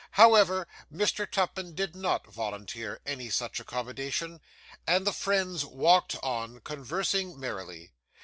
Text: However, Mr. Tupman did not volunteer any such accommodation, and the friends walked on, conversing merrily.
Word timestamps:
However, 0.13 0.67
Mr. 0.91 1.29
Tupman 1.31 1.75
did 1.75 1.95
not 1.95 2.25
volunteer 2.25 2.99
any 3.05 3.29
such 3.29 3.59
accommodation, 3.59 4.41
and 4.87 5.05
the 5.05 5.13
friends 5.13 5.63
walked 5.63 6.15
on, 6.23 6.59
conversing 6.61 7.39
merrily. 7.39 7.91